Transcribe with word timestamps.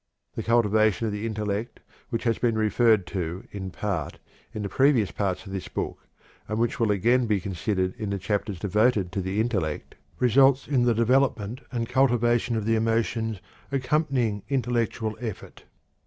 The 0.33 0.41
cultivation 0.41 1.05
of 1.05 1.13
the 1.13 1.27
intellect 1.27 1.79
(which 2.09 2.23
has 2.23 2.39
been 2.39 2.57
referred 2.57 3.05
to, 3.05 3.47
in 3.51 3.69
part, 3.69 4.17
in 4.51 4.63
the 4.63 4.67
previous 4.67 5.11
parts 5.11 5.45
of 5.45 5.51
this 5.51 5.67
book, 5.67 6.07
and 6.47 6.57
which 6.57 6.79
will 6.79 6.87
be 6.87 6.95
again 6.95 7.27
considered 7.39 7.93
in 7.99 8.09
the 8.09 8.17
chapters 8.17 8.57
devoted 8.57 9.11
to 9.11 9.21
the 9.21 9.39
intellect) 9.39 9.93
results 10.19 10.67
in 10.67 10.85
the 10.85 10.95
development 10.95 11.61
and 11.71 11.87
cultivation 11.87 12.55
of 12.55 12.65
the 12.65 12.73
emotions 12.75 13.41
accompanying 13.71 14.41
intellectual 14.49 15.15
effort. 15.21 15.65